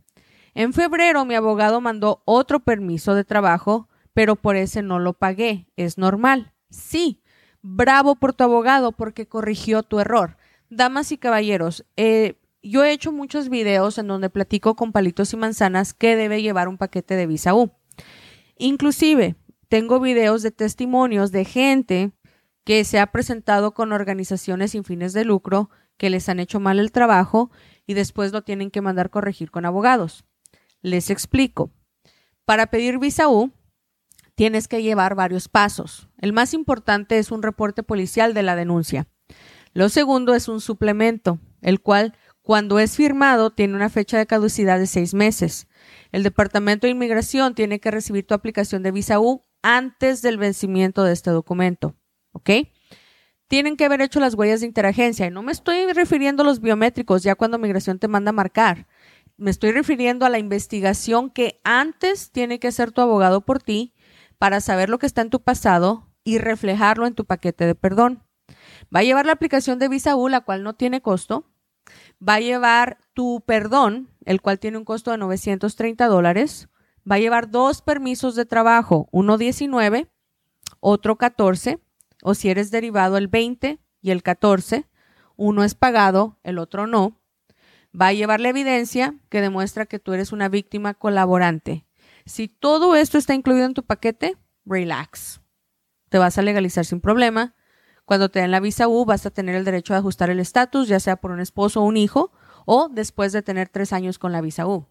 En 0.55 0.73
febrero 0.73 1.25
mi 1.25 1.35
abogado 1.35 1.79
mandó 1.79 2.23
otro 2.25 2.61
permiso 2.61 3.13
de 3.13 3.23
trabajo, 3.23 3.87
pero 4.15 4.35
por 4.35 4.55
ese 4.55 4.81
no 4.81 4.97
lo 4.97 5.13
pagué. 5.13 5.67
¿Es 5.75 5.99
normal? 5.99 6.53
Sí. 6.71 7.21
Bravo 7.61 8.15
por 8.15 8.33
tu 8.33 8.43
abogado 8.43 8.91
porque 8.91 9.27
corrigió 9.27 9.83
tu 9.83 9.99
error. 9.99 10.37
Damas 10.71 11.11
y 11.11 11.19
caballeros, 11.19 11.85
eh, 11.97 12.39
yo 12.63 12.83
he 12.83 12.91
hecho 12.91 13.11
muchos 13.11 13.49
videos 13.49 13.99
en 13.99 14.07
donde 14.07 14.31
platico 14.31 14.75
con 14.75 14.91
palitos 14.91 15.33
y 15.33 15.37
manzanas 15.37 15.93
que 15.93 16.15
debe 16.15 16.41
llevar 16.41 16.67
un 16.67 16.77
paquete 16.77 17.15
de 17.15 17.27
visa 17.27 17.53
U. 17.53 17.71
Inclusive, 18.57 19.35
tengo 19.69 19.99
videos 19.99 20.41
de 20.41 20.51
testimonios 20.51 21.31
de 21.31 21.45
gente 21.45 22.11
que 22.65 22.83
se 22.83 22.99
ha 22.99 23.11
presentado 23.11 23.73
con 23.73 23.93
organizaciones 23.93 24.71
sin 24.71 24.83
fines 24.83 25.13
de 25.13 25.23
lucro 25.23 25.69
que 25.97 26.09
les 26.09 26.27
han 26.27 26.39
hecho 26.39 26.59
mal 26.59 26.79
el 26.79 26.91
trabajo 26.91 27.51
y 27.85 27.93
después 27.93 28.31
lo 28.31 28.41
tienen 28.43 28.71
que 28.71 28.81
mandar 28.81 29.09
corregir 29.09 29.51
con 29.51 29.65
abogados. 29.65 30.25
Les 30.81 31.09
explico. 31.09 31.71
Para 32.45 32.67
pedir 32.67 32.99
visa 32.99 33.27
U, 33.29 33.51
tienes 34.33 34.67
que 34.67 34.81
llevar 34.81 35.13
varios 35.15 35.47
pasos. 35.49 36.09
El 36.17 36.33
más 36.33 36.53
importante 36.53 37.19
es 37.19 37.31
un 37.31 37.43
reporte 37.43 37.83
policial 37.83 38.33
de 38.33 38.43
la 38.43 38.55
denuncia. 38.55 39.07
Lo 39.73 39.89
segundo 39.89 40.33
es 40.33 40.47
un 40.47 40.61
suplemento, 40.61 41.39
el 41.61 41.81
cual, 41.81 42.15
cuando 42.41 42.79
es 42.79 42.95
firmado, 42.95 43.51
tiene 43.51 43.75
una 43.75 43.89
fecha 43.89 44.17
de 44.17 44.25
caducidad 44.25 44.79
de 44.79 44.87
seis 44.87 45.13
meses. 45.13 45.67
El 46.11 46.23
Departamento 46.23 46.87
de 46.87 46.91
Inmigración 46.91 47.53
tiene 47.53 47.79
que 47.79 47.91
recibir 47.91 48.25
tu 48.25 48.33
aplicación 48.33 48.81
de 48.81 48.91
visa 48.91 49.19
U 49.19 49.43
antes 49.61 50.21
del 50.21 50.37
vencimiento 50.37 51.03
de 51.03 51.13
este 51.13 51.31
documento. 51.31 51.95
¿Ok? 52.31 52.49
tienen 53.49 53.77
que 53.77 53.85
haber 53.85 54.01
hecho 54.01 54.19
las 54.19 54.35
huellas 54.35 54.61
de 54.61 54.67
interagencia. 54.67 55.25
Y 55.25 55.31
no 55.31 55.41
me 55.41 55.51
estoy 55.51 55.91
refiriendo 55.91 56.43
a 56.43 56.45
los 56.45 56.61
biométricos, 56.61 57.23
ya 57.23 57.35
cuando 57.35 57.57
migración 57.57 57.99
te 57.99 58.07
manda 58.07 58.29
a 58.29 58.33
marcar. 58.33 58.87
Me 59.37 59.49
estoy 59.49 59.71
refiriendo 59.71 60.25
a 60.25 60.29
la 60.29 60.37
investigación 60.37 61.31
que 61.31 61.59
antes 61.63 62.31
tiene 62.31 62.59
que 62.59 62.67
hacer 62.67 62.91
tu 62.91 63.01
abogado 63.01 63.41
por 63.41 63.61
ti 63.61 63.95
para 64.37 64.61
saber 64.61 64.89
lo 64.89 64.99
que 64.99 65.07
está 65.07 65.21
en 65.21 65.31
tu 65.31 65.41
pasado 65.41 66.07
y 66.23 66.37
reflejarlo 66.37 67.07
en 67.07 67.15
tu 67.15 67.25
paquete 67.25 67.65
de 67.65 67.75
perdón. 67.75 68.23
Va 68.95 68.99
a 68.99 69.03
llevar 69.03 69.25
la 69.25 69.33
aplicación 69.33 69.79
de 69.79 69.89
Visa 69.89 70.15
U, 70.15 70.29
la 70.29 70.41
cual 70.41 70.63
no 70.63 70.73
tiene 70.73 71.01
costo. 71.01 71.45
Va 72.25 72.35
a 72.35 72.39
llevar 72.39 72.99
tu 73.15 73.43
perdón, 73.47 74.09
el 74.25 74.41
cual 74.41 74.59
tiene 74.59 74.77
un 74.77 74.85
costo 74.85 75.09
de 75.09 75.17
930 75.17 76.05
dólares. 76.05 76.68
Va 77.09 77.15
a 77.15 77.19
llevar 77.19 77.49
dos 77.49 77.81
permisos 77.81 78.35
de 78.35 78.45
trabajo, 78.45 79.07
uno 79.11 79.37
19, 79.37 80.09
otro 80.79 81.17
14 81.17 81.79
o 82.23 82.33
si 82.33 82.49
eres 82.49 82.71
derivado 82.71 83.17
el 83.17 83.27
20 83.27 83.79
y 84.01 84.11
el 84.11 84.23
14, 84.23 84.87
uno 85.35 85.63
es 85.63 85.75
pagado, 85.75 86.37
el 86.43 86.57
otro 86.57 86.87
no, 86.87 87.19
va 87.99 88.07
a 88.07 88.13
llevar 88.13 88.39
la 88.39 88.49
evidencia 88.49 89.15
que 89.29 89.41
demuestra 89.41 89.85
que 89.85 89.99
tú 89.99 90.13
eres 90.13 90.31
una 90.31 90.49
víctima 90.49 90.93
colaborante. 90.93 91.85
Si 92.25 92.47
todo 92.47 92.95
esto 92.95 93.17
está 93.17 93.33
incluido 93.33 93.65
en 93.65 93.73
tu 93.73 93.83
paquete, 93.83 94.37
relax. 94.65 95.41
Te 96.09 96.17
vas 96.17 96.37
a 96.37 96.41
legalizar 96.41 96.85
sin 96.85 97.01
problema. 97.01 97.55
Cuando 98.05 98.29
te 98.29 98.39
den 98.39 98.51
la 98.51 98.59
visa 98.59 98.87
U, 98.87 99.05
vas 99.05 99.25
a 99.25 99.31
tener 99.31 99.55
el 99.55 99.65
derecho 99.65 99.93
de 99.93 99.99
ajustar 99.99 100.29
el 100.29 100.39
estatus, 100.39 100.87
ya 100.87 100.99
sea 100.99 101.15
por 101.15 101.31
un 101.31 101.39
esposo 101.39 101.81
o 101.81 101.85
un 101.85 101.97
hijo, 101.97 102.31
o 102.65 102.89
después 102.89 103.31
de 103.31 103.41
tener 103.41 103.69
tres 103.69 103.93
años 103.93 104.19
con 104.19 104.31
la 104.31 104.41
visa 104.41 104.67
U. 104.67 104.87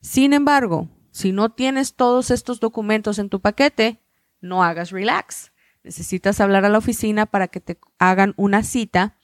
Sin 0.00 0.32
embargo, 0.32 0.88
si 1.16 1.32
no 1.32 1.50
tienes 1.50 1.94
todos 1.94 2.30
estos 2.30 2.60
documentos 2.60 3.18
en 3.18 3.28
tu 3.28 3.40
paquete, 3.40 4.00
no 4.40 4.62
hagas 4.62 4.90
relax 4.90 5.50
necesitas 5.86 6.40
hablar 6.40 6.66
a 6.66 6.68
la 6.68 6.78
oficina 6.78 7.26
para 7.26 7.48
que 7.48 7.60
te 7.60 7.78
hagan 7.98 8.34
una 8.36 8.62
cita 8.62 9.16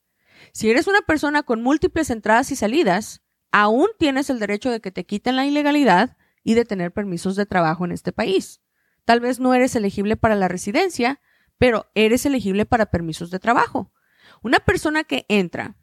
Si 0.51 0.69
eres 0.69 0.87
una 0.87 1.01
persona 1.01 1.43
con 1.43 1.61
múltiples 1.61 2.09
entradas 2.09 2.51
y 2.51 2.55
salidas, 2.55 3.21
aún 3.51 3.87
tienes 3.97 4.29
el 4.29 4.39
derecho 4.39 4.71
de 4.71 4.81
que 4.81 4.91
te 4.91 5.05
quiten 5.05 5.35
la 5.35 5.45
ilegalidad 5.45 6.17
y 6.43 6.53
de 6.53 6.65
tener 6.65 6.91
permisos 6.91 7.35
de 7.35 7.45
trabajo 7.45 7.85
en 7.85 7.91
este 7.91 8.11
país. 8.11 8.61
Tal 9.05 9.19
vez 9.19 9.39
no 9.39 9.53
eres 9.53 9.75
elegible 9.75 10.17
para 10.17 10.35
la 10.35 10.47
residencia, 10.47 11.21
pero 11.57 11.89
eres 11.95 12.25
elegible 12.25 12.65
para 12.65 12.87
permisos 12.87 13.31
de 13.31 13.39
trabajo. 13.39 13.91
Una 14.41 14.59
persona 14.59 15.03
que 15.03 15.25
entra, 15.27 15.75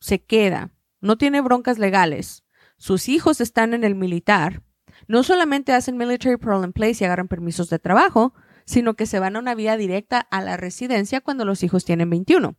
se 0.00 0.24
queda, 0.24 0.72
no 1.00 1.16
tiene 1.16 1.40
broncas 1.40 1.78
legales, 1.78 2.44
sus 2.76 3.08
hijos 3.08 3.40
están 3.40 3.74
en 3.74 3.84
el 3.84 3.94
militar, 3.94 4.62
no 5.06 5.22
solamente 5.22 5.72
hacen 5.72 5.96
military 5.96 6.36
parole 6.36 6.72
place 6.72 6.98
y 7.00 7.04
agarran 7.04 7.28
permisos 7.28 7.68
de 7.68 7.78
trabajo, 7.78 8.34
sino 8.64 8.94
que 8.94 9.06
se 9.06 9.18
van 9.18 9.36
a 9.36 9.38
una 9.38 9.54
vía 9.54 9.76
directa 9.76 10.20
a 10.20 10.40
la 10.42 10.56
residencia 10.56 11.20
cuando 11.20 11.44
los 11.44 11.62
hijos 11.62 11.84
tienen 11.84 12.10
21 12.10 12.56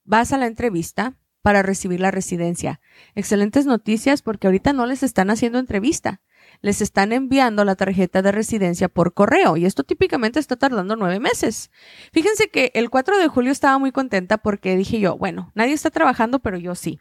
vas 0.05 0.33
a 0.33 0.39
la 0.39 0.47
entrevista? 0.47 1.20
Para 1.43 1.63
recibir 1.63 2.01
la 2.01 2.11
residencia. 2.11 2.81
Excelentes 3.15 3.67
noticias 3.67 4.23
porque 4.23 4.47
ahorita 4.47 4.73
no 4.73 4.87
les 4.87 5.03
están 5.03 5.31
haciendo 5.31 5.59
entrevista. 5.59 6.21
Les 6.61 6.83
están 6.83 7.13
enviando 7.13 7.65
la 7.65 7.75
tarjeta 7.75 8.23
de 8.23 8.33
residencia 8.33 8.89
por 8.89 9.15
correo 9.15 9.57
y 9.57 9.65
esto 9.65 9.85
típicamente 9.85 10.39
está 10.39 10.57
tardando 10.57 10.97
nueve 10.97 11.21
meses. 11.21 11.71
Fíjense 12.13 12.49
que 12.49 12.71
el 12.75 12.91
4 12.91 13.19
de 13.19 13.29
julio 13.29 13.53
estaba 13.53 13.79
muy 13.79 13.93
contenta 13.93 14.39
porque 14.39 14.77
dije 14.77 15.01
yo, 15.01 15.17
bueno, 15.17 15.53
nadie 15.55 15.73
está 15.73 15.91
trabajando, 15.91 16.41
pero 16.41 16.59
yo 16.59 16.75
sí. 16.75 17.01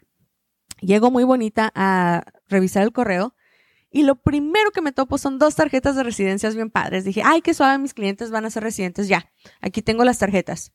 Llego 0.80 1.10
muy 1.10 1.24
bonita 1.24 1.70
a 1.74 2.24
revisar 2.48 2.82
el 2.82 2.92
correo 2.92 3.34
y 3.90 4.04
lo 4.04 4.16
primero 4.16 4.70
que 4.70 4.80
me 4.80 4.92
topo 4.92 5.18
son 5.18 5.38
dos 5.38 5.56
tarjetas 5.56 5.96
de 5.96 6.04
residencias 6.04 6.54
bien 6.54 6.70
padres. 6.70 7.04
Dije, 7.04 7.22
ay, 7.24 7.42
qué 7.42 7.52
suave, 7.52 7.76
mis 7.78 7.92
clientes 7.92 8.30
van 8.30 8.44
a 8.44 8.50
ser 8.50 8.62
residentes. 8.62 9.08
Ya, 9.08 9.30
aquí 9.60 9.82
tengo 9.82 10.04
las 10.04 10.18
tarjetas. 10.18 10.72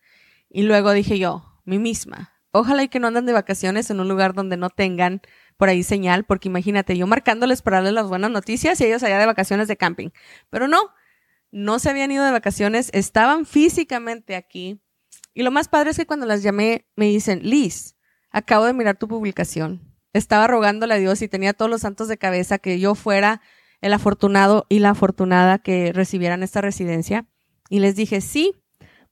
Y 0.50 0.64
luego 0.64 0.92
dije 0.92 1.18
yo, 1.18 1.44
mi 1.64 1.80
misma, 1.80 2.35
Ojalá 2.58 2.84
y 2.84 2.88
que 2.88 3.02
no 3.02 3.08
andan 3.08 3.26
de 3.26 3.34
vacaciones 3.34 3.90
en 3.90 4.00
un 4.00 4.08
lugar 4.08 4.34
donde 4.34 4.56
no 4.56 4.70
tengan 4.70 5.22
por 5.58 5.68
ahí 5.68 5.84
señal, 5.84 6.24
porque 6.24 6.48
imagínate, 6.48 6.98
yo 6.98 7.06
marcándoles 7.06 7.62
para 7.62 7.78
darles 7.78 7.92
las 7.92 8.08
buenas 8.08 8.32
noticias 8.32 8.80
y 8.80 8.86
ellos 8.86 9.04
allá 9.04 9.20
de 9.20 9.26
vacaciones 9.26 9.68
de 9.68 9.76
camping. 9.76 10.12
Pero 10.50 10.70
no, 10.70 10.80
no 11.52 11.80
se 11.80 11.90
habían 11.90 12.12
ido 12.12 12.24
de 12.24 12.32
vacaciones, 12.32 12.92
estaban 12.94 13.46
físicamente 13.46 14.38
aquí. 14.38 14.80
Y 15.34 15.44
lo 15.44 15.52
más 15.52 15.68
padre 15.68 15.92
es 15.92 15.98
que 15.98 16.06
cuando 16.06 16.26
las 16.26 16.44
llamé 16.44 16.88
me 16.96 17.08
dicen, 17.08 17.42
Liz, 17.44 17.98
acabo 18.32 18.64
de 18.64 18.74
mirar 18.74 18.98
tu 18.98 19.10
publicación. 19.10 19.94
Estaba 20.14 20.48
rogándole 20.48 20.94
a 20.94 20.98
Dios 20.98 21.22
y 21.22 21.28
tenía 21.28 21.52
todos 21.52 21.70
los 21.70 21.82
santos 21.82 22.08
de 22.08 22.18
cabeza 22.18 22.58
que 22.58 22.80
yo 22.80 22.96
fuera 22.96 23.42
el 23.82 23.92
afortunado 23.92 24.66
y 24.70 24.80
la 24.80 24.92
afortunada 24.92 25.60
que 25.60 25.92
recibieran 25.92 26.42
esta 26.42 26.62
residencia. 26.62 27.28
Y 27.68 27.80
les 27.80 27.98
dije, 27.98 28.22
sí, 28.22 28.54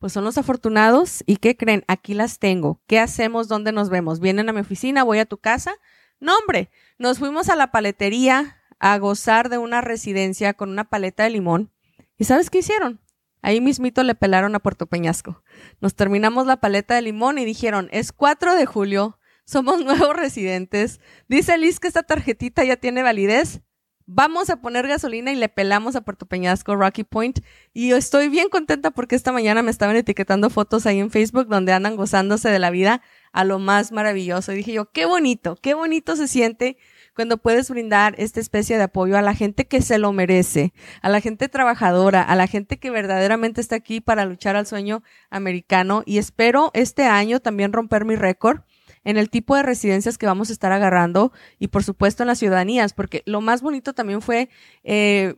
pues 0.03 0.11
son 0.11 0.25
los 0.25 0.37
afortunados 0.37 1.23
y 1.25 1.37
¿qué 1.37 1.55
creen? 1.55 1.85
Aquí 1.87 2.13
las 2.13 2.37
tengo. 2.37 2.81
¿Qué 2.87 2.99
hacemos? 2.99 3.47
¿Dónde 3.47 3.71
nos 3.71 3.89
vemos? 3.89 4.19
¿Vienen 4.19 4.49
a 4.49 4.51
mi 4.51 4.59
oficina? 4.59 5.01
¿Voy 5.01 5.19
a 5.19 5.25
tu 5.25 5.37
casa? 5.37 5.75
No, 6.19 6.37
hombre, 6.37 6.69
nos 6.97 7.19
fuimos 7.19 7.47
a 7.47 7.55
la 7.55 7.71
paletería 7.71 8.57
a 8.79 8.97
gozar 8.97 9.47
de 9.47 9.59
una 9.59 9.79
residencia 9.79 10.55
con 10.55 10.71
una 10.71 10.83
paleta 10.83 11.23
de 11.23 11.29
limón. 11.29 11.71
¿Y 12.17 12.25
sabes 12.25 12.49
qué 12.49 12.57
hicieron? 12.57 12.99
Ahí 13.41 13.61
mismito 13.61 14.03
le 14.03 14.13
pelaron 14.13 14.53
a 14.55 14.59
Puerto 14.59 14.87
Peñasco. 14.87 15.41
Nos 15.79 15.95
terminamos 15.95 16.47
la 16.47 16.57
paleta 16.57 16.95
de 16.95 17.01
limón 17.01 17.37
y 17.37 17.45
dijeron, 17.45 17.87
es 17.93 18.11
4 18.11 18.55
de 18.55 18.65
julio, 18.65 19.17
somos 19.45 19.79
nuevos 19.85 20.17
residentes. 20.17 20.99
Dice 21.29 21.57
Liz 21.57 21.79
que 21.79 21.87
esta 21.87 22.03
tarjetita 22.03 22.65
ya 22.65 22.75
tiene 22.75 23.03
validez. 23.03 23.61
Vamos 24.05 24.49
a 24.49 24.57
poner 24.57 24.87
gasolina 24.87 25.31
y 25.31 25.35
le 25.35 25.47
pelamos 25.47 25.95
a 25.95 26.01
Puerto 26.01 26.25
Peñasco, 26.25 26.75
Rocky 26.75 27.05
Point. 27.05 27.39
Y 27.73 27.89
yo 27.89 27.95
estoy 27.95 28.27
bien 28.27 28.49
contenta 28.49 28.91
porque 28.91 29.15
esta 29.15 29.31
mañana 29.31 29.61
me 29.61 29.71
estaban 29.71 29.95
etiquetando 29.95 30.49
fotos 30.49 30.85
ahí 30.85 30.99
en 30.99 31.09
Facebook 31.09 31.47
donde 31.47 31.71
andan 31.71 31.95
gozándose 31.95 32.49
de 32.49 32.59
la 32.59 32.69
vida 32.69 33.01
a 33.31 33.45
lo 33.45 33.59
más 33.59 33.93
maravilloso. 33.93 34.51
Y 34.51 34.57
dije 34.57 34.73
yo, 34.73 34.91
qué 34.91 35.05
bonito, 35.05 35.55
qué 35.61 35.73
bonito 35.73 36.17
se 36.17 36.27
siente 36.27 36.77
cuando 37.15 37.37
puedes 37.37 37.69
brindar 37.69 38.15
esta 38.17 38.41
especie 38.41 38.75
de 38.75 38.83
apoyo 38.83 39.17
a 39.17 39.21
la 39.21 39.35
gente 39.35 39.67
que 39.67 39.81
se 39.81 39.97
lo 39.97 40.11
merece, 40.11 40.73
a 41.01 41.09
la 41.09 41.21
gente 41.21 41.47
trabajadora, 41.47 42.23
a 42.23 42.35
la 42.35 42.47
gente 42.47 42.79
que 42.79 42.89
verdaderamente 42.89 43.61
está 43.61 43.75
aquí 43.75 44.01
para 44.01 44.25
luchar 44.25 44.57
al 44.57 44.67
sueño 44.67 45.01
americano. 45.29 46.03
Y 46.05 46.17
espero 46.17 46.71
este 46.73 47.03
año 47.03 47.39
también 47.39 47.71
romper 47.71 48.03
mi 48.03 48.15
récord 48.15 48.61
en 49.03 49.17
el 49.17 49.29
tipo 49.29 49.55
de 49.55 49.63
residencias 49.63 50.17
que 50.17 50.25
vamos 50.25 50.49
a 50.49 50.53
estar 50.53 50.71
agarrando 50.71 51.31
y 51.59 51.67
por 51.67 51.83
supuesto 51.83 52.23
en 52.23 52.27
las 52.27 52.39
ciudadanías, 52.39 52.93
porque 52.93 53.23
lo 53.25 53.41
más 53.41 53.61
bonito 53.61 53.93
también 53.93 54.21
fue 54.21 54.49
eh, 54.83 55.35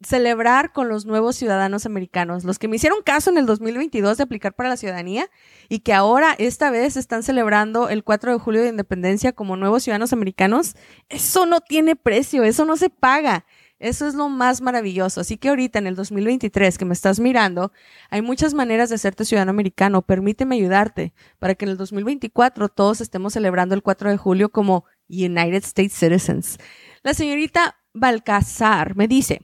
celebrar 0.00 0.72
con 0.72 0.88
los 0.88 1.06
nuevos 1.06 1.36
ciudadanos 1.36 1.84
americanos, 1.84 2.44
los 2.44 2.58
que 2.58 2.68
me 2.68 2.76
hicieron 2.76 3.02
caso 3.02 3.30
en 3.30 3.38
el 3.38 3.46
2022 3.46 4.16
de 4.16 4.22
aplicar 4.22 4.54
para 4.54 4.68
la 4.68 4.76
ciudadanía 4.76 5.28
y 5.68 5.80
que 5.80 5.92
ahora 5.92 6.34
esta 6.38 6.70
vez 6.70 6.96
están 6.96 7.22
celebrando 7.24 7.88
el 7.88 8.04
4 8.04 8.32
de 8.32 8.38
julio 8.38 8.62
de 8.62 8.68
independencia 8.68 9.32
como 9.32 9.56
nuevos 9.56 9.82
ciudadanos 9.82 10.12
americanos, 10.12 10.76
eso 11.08 11.46
no 11.46 11.60
tiene 11.60 11.96
precio, 11.96 12.44
eso 12.44 12.64
no 12.64 12.76
se 12.76 12.90
paga. 12.90 13.44
Eso 13.78 14.08
es 14.08 14.14
lo 14.14 14.28
más 14.28 14.60
maravilloso. 14.60 15.20
Así 15.20 15.36
que 15.36 15.48
ahorita 15.48 15.78
en 15.78 15.86
el 15.86 15.94
2023 15.94 16.78
que 16.78 16.84
me 16.84 16.94
estás 16.94 17.20
mirando, 17.20 17.72
hay 18.10 18.22
muchas 18.22 18.54
maneras 18.54 18.88
de 18.88 18.96
hacerte 18.96 19.24
ciudadano 19.24 19.50
americano. 19.50 20.02
Permíteme 20.02 20.56
ayudarte 20.56 21.12
para 21.38 21.54
que 21.54 21.64
en 21.64 21.70
el 21.70 21.76
2024 21.76 22.68
todos 22.68 23.00
estemos 23.00 23.34
celebrando 23.34 23.74
el 23.74 23.82
4 23.82 24.10
de 24.10 24.16
julio 24.16 24.50
como 24.50 24.84
United 25.08 25.64
States 25.64 25.94
Citizens. 25.94 26.58
La 27.02 27.14
señorita 27.14 27.76
Balcazar 27.94 28.96
me 28.96 29.06
dice, 29.06 29.42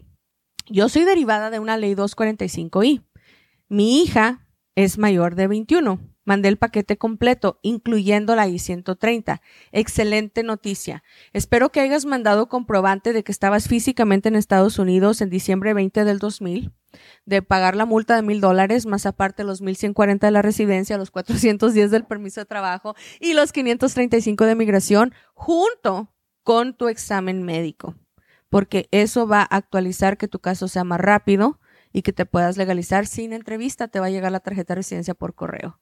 yo 0.67 0.89
soy 0.89 1.05
derivada 1.05 1.51
de 1.51 1.61
una 1.61 1.77
ley 1.77 1.95
245i. 1.95 3.03
Mi 3.69 4.03
hija 4.03 4.44
es 4.75 4.99
mayor 4.99 5.35
de 5.35 5.47
21. 5.47 6.01
Mandé 6.25 6.49
el 6.49 6.57
paquete 6.57 6.97
completo, 6.97 7.59
incluyendo 7.63 8.35
la 8.35 8.49
I-130. 8.49 9.41
Excelente 9.73 10.43
noticia. 10.43 11.03
Espero 11.33 11.71
que 11.71 11.81
hayas 11.81 12.07
mandado 12.07 12.49
comprobante 12.49 13.13
de 13.13 13.23
que 13.23 13.33
estabas 13.33 13.69
físicamente 13.69 14.31
en 14.31 14.37
Estados 14.37 14.79
Unidos 14.79 15.21
en 15.21 15.29
diciembre 15.29 15.75
20 15.75 16.05
del 16.05 16.19
2000, 16.19 16.73
de 17.27 17.43
pagar 17.43 17.77
la 17.77 17.85
multa 17.85 18.17
de 18.17 18.23
mil 18.23 18.41
dólares, 18.41 18.87
más 18.87 19.05
aparte 19.05 19.45
los 19.45 19.61
1140 19.61 20.27
de 20.27 20.31
la 20.31 20.43
residencia, 20.43 20.97
los 20.97 21.11
410 21.11 21.91
del 21.91 22.05
permiso 22.05 22.41
de 22.41 22.47
trabajo 22.47 22.95
y 23.21 23.35
los 23.35 23.53
535 23.53 24.47
de 24.47 24.55
migración, 24.55 25.15
junto 25.35 26.11
con 26.43 26.75
tu 26.75 26.89
examen 26.89 27.43
médico. 27.43 27.95
Porque 28.49 28.89
eso 28.93 29.27
va 29.27 29.41
a 29.41 29.57
actualizar 29.57 30.17
que 30.17 30.29
tu 30.29 30.39
caso 30.39 30.69
sea 30.69 30.85
más 30.85 31.01
rápido, 31.01 31.59
y 31.95 32.03
que 32.03 32.13
te 32.13 32.27
puedas 32.27 32.57
legalizar 32.57 33.07
sin 33.07 33.33
entrevista, 33.33 33.87
te 33.87 34.01
va 34.01 34.07
a 34.07 34.11
llegar 34.11 34.33
la 34.33 34.41
tarjeta 34.41 34.75
de 34.75 34.81
residencia 34.81 35.15
por 35.15 35.35
correo. 35.35 35.79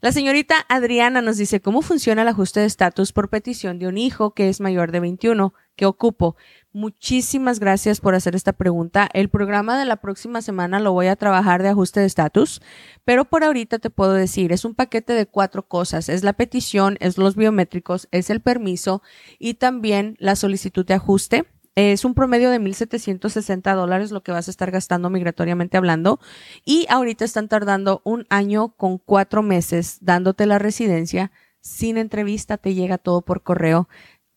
La 0.00 0.12
señorita 0.12 0.54
Adriana 0.68 1.20
nos 1.20 1.36
dice 1.36 1.60
cómo 1.60 1.82
funciona 1.82 2.22
el 2.22 2.28
ajuste 2.28 2.60
de 2.60 2.66
estatus 2.66 3.12
por 3.12 3.28
petición 3.28 3.80
de 3.80 3.88
un 3.88 3.98
hijo 3.98 4.34
que 4.34 4.48
es 4.48 4.60
mayor 4.60 4.92
de 4.92 5.00
21, 5.00 5.52
que 5.74 5.84
ocupo. 5.84 6.36
Muchísimas 6.72 7.58
gracias 7.58 8.00
por 8.00 8.14
hacer 8.14 8.36
esta 8.36 8.52
pregunta. 8.52 9.08
El 9.12 9.30
programa 9.30 9.76
de 9.76 9.84
la 9.84 9.96
próxima 9.96 10.42
semana 10.42 10.78
lo 10.78 10.92
voy 10.92 11.08
a 11.08 11.16
trabajar 11.16 11.64
de 11.64 11.70
ajuste 11.70 11.98
de 11.98 12.06
estatus, 12.06 12.62
pero 13.04 13.24
por 13.24 13.42
ahorita 13.42 13.80
te 13.80 13.90
puedo 13.90 14.12
decir, 14.12 14.52
es 14.52 14.64
un 14.64 14.76
paquete 14.76 15.12
de 15.12 15.26
cuatro 15.26 15.66
cosas. 15.66 16.08
Es 16.08 16.22
la 16.22 16.34
petición, 16.34 16.98
es 17.00 17.18
los 17.18 17.34
biométricos, 17.34 18.06
es 18.12 18.30
el 18.30 18.40
permiso 18.40 19.02
y 19.40 19.54
también 19.54 20.14
la 20.20 20.36
solicitud 20.36 20.86
de 20.86 20.94
ajuste 20.94 21.46
es 21.78 22.04
un 22.04 22.14
promedio 22.14 22.50
de 22.50 22.60
1.760 22.60 23.76
dólares 23.76 24.10
lo 24.10 24.24
que 24.24 24.32
vas 24.32 24.48
a 24.48 24.50
estar 24.50 24.72
gastando 24.72 25.10
migratoriamente 25.10 25.76
hablando. 25.76 26.18
Y 26.64 26.86
ahorita 26.88 27.24
están 27.24 27.46
tardando 27.48 28.02
un 28.04 28.26
año 28.30 28.74
con 28.76 28.98
cuatro 28.98 29.42
meses 29.42 29.98
dándote 30.00 30.46
la 30.46 30.58
residencia. 30.58 31.30
Sin 31.60 31.96
entrevista 31.96 32.56
te 32.56 32.74
llega 32.74 32.98
todo 32.98 33.22
por 33.22 33.44
correo 33.44 33.88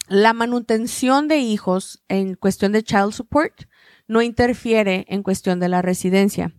La 0.06 0.32
manutención 0.34 1.26
de 1.26 1.38
hijos 1.38 2.02
en 2.08 2.34
cuestión 2.36 2.70
de 2.72 2.84
child 2.84 3.12
support 3.12 3.64
no 4.06 4.22
interfiere 4.22 5.04
en 5.08 5.24
cuestión 5.24 5.58
de 5.58 5.68
la 5.68 5.82
residencia. 5.82 6.54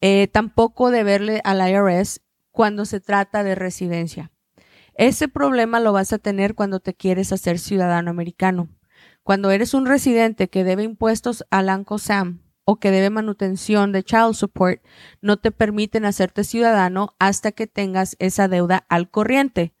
Eh, 0.00 0.28
tampoco 0.28 0.90
deberle 0.90 1.40
al 1.44 1.66
IRS 1.66 2.22
cuando 2.50 2.84
se 2.84 3.00
trata 3.00 3.44
de 3.44 3.54
residencia. 3.54 4.32
Ese 4.94 5.28
problema 5.28 5.80
lo 5.80 5.92
vas 5.92 6.12
a 6.12 6.18
tener 6.18 6.54
cuando 6.54 6.80
te 6.80 6.92
quieres 6.92 7.32
hacer 7.32 7.58
ciudadano 7.58 8.10
americano. 8.10 8.68
Cuando 9.24 9.50
eres 9.50 9.72
un 9.72 9.86
residente 9.86 10.48
que 10.48 10.64
debe 10.64 10.82
impuestos 10.82 11.46
al 11.50 11.70
Uncle 11.70 11.98
Sam 11.98 12.42
o 12.66 12.76
que 12.76 12.90
debe 12.90 13.08
manutención 13.08 13.90
de 13.90 14.02
child 14.02 14.34
support, 14.34 14.82
no 15.22 15.38
te 15.38 15.50
permiten 15.50 16.04
hacerte 16.04 16.44
ciudadano 16.44 17.16
hasta 17.18 17.50
que 17.50 17.66
tengas 17.66 18.16
esa 18.18 18.48
deuda 18.48 18.84
al 18.90 19.10
corriente. 19.10 19.72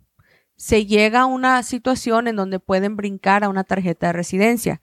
se 0.57 0.87
llega 0.87 1.23
a 1.23 1.27
una 1.27 1.63
situación 1.63 2.29
en 2.29 2.37
donde 2.37 2.61
pueden 2.61 2.97
brincar 2.97 3.45
a 3.45 3.49
una 3.49 3.65
tarjeta 3.65 4.09
de 4.09 4.13
residencia 4.13 4.81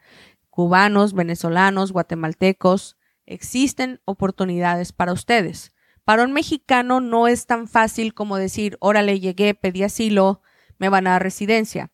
cubanos, 0.52 1.14
venezolanos, 1.14 1.92
guatemaltecos, 1.92 2.98
existen 3.26 4.00
oportunidades 4.06 4.92
para 4.92 5.14
ustedes. 5.14 5.74
Para 6.04 6.24
un 6.24 6.34
mexicano 6.34 7.00
no 7.00 7.28
es 7.28 7.48
tan 7.48 7.68
fácil 7.68 8.14
como 8.14 8.38
decir, 8.38 8.78
órale, 8.80 9.20
llegué, 9.20 9.56
pedí 9.56 9.82
asilo, 9.82 10.42
me 10.78 10.90
van 10.90 11.08
a 11.08 11.12
dar 11.12 11.24
residencia. 11.24 11.92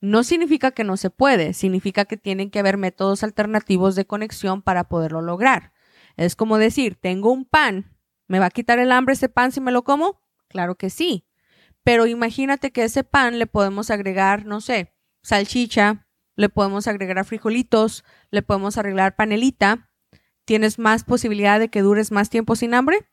No 0.00 0.24
significa 0.24 0.70
que 0.70 0.84
no 0.84 0.96
se 0.96 1.10
puede, 1.10 1.52
significa 1.52 2.06
que 2.06 2.16
tienen 2.16 2.50
que 2.50 2.60
haber 2.60 2.76
métodos 2.76 3.22
alternativos 3.22 3.94
de 3.94 4.06
conexión 4.06 4.62
para 4.62 4.88
poderlo 4.88 5.20
lograr. 5.20 5.72
Es 6.16 6.34
como 6.34 6.56
decir, 6.56 6.96
tengo 6.96 7.30
un 7.30 7.44
pan, 7.44 7.94
¿me 8.26 8.38
va 8.38 8.46
a 8.46 8.50
quitar 8.50 8.78
el 8.78 8.90
hambre 8.90 9.14
ese 9.14 9.28
pan 9.28 9.52
si 9.52 9.60
me 9.60 9.72
lo 9.72 9.84
como? 9.84 10.22
Claro 10.48 10.76
que 10.76 10.88
sí. 10.88 11.27
Pero 11.88 12.06
imagínate 12.06 12.70
que 12.70 12.84
ese 12.84 13.02
pan 13.02 13.38
le 13.38 13.46
podemos 13.46 13.90
agregar, 13.90 14.44
no 14.44 14.60
sé, 14.60 14.92
salchicha, 15.22 16.06
le 16.36 16.50
podemos 16.50 16.86
agregar 16.86 17.24
frijolitos, 17.24 18.04
le 18.30 18.42
podemos 18.42 18.76
arreglar 18.76 19.16
panelita. 19.16 19.90
¿Tienes 20.44 20.78
más 20.78 21.04
posibilidad 21.04 21.58
de 21.58 21.70
que 21.70 21.80
dures 21.80 22.12
más 22.12 22.28
tiempo 22.28 22.56
sin 22.56 22.74
hambre? 22.74 23.08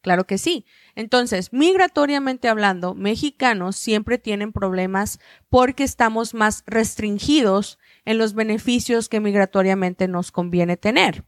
Claro 0.00 0.24
que 0.24 0.38
sí. 0.38 0.64
Entonces, 0.94 1.52
migratoriamente 1.52 2.48
hablando, 2.48 2.94
mexicanos 2.94 3.76
siempre 3.76 4.16
tienen 4.16 4.54
problemas 4.54 5.20
porque 5.50 5.84
estamos 5.84 6.32
más 6.32 6.62
restringidos 6.66 7.78
en 8.06 8.16
los 8.16 8.32
beneficios 8.32 9.10
que 9.10 9.20
migratoriamente 9.20 10.08
nos 10.08 10.32
conviene 10.32 10.78
tener. 10.78 11.26